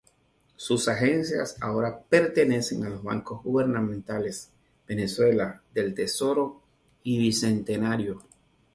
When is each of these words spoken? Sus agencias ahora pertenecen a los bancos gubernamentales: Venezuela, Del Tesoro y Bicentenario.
Sus 0.55 0.87
agencias 0.87 1.57
ahora 1.61 2.01
pertenecen 2.09 2.83
a 2.83 2.89
los 2.89 3.03
bancos 3.03 3.43
gubernamentales: 3.43 4.49
Venezuela, 4.87 5.61
Del 5.75 5.93
Tesoro 5.93 6.59
y 7.03 7.19
Bicentenario. 7.19 8.19